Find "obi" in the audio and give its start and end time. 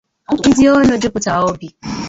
1.49-1.67